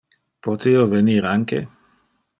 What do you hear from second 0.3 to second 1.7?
Pote io venir anque?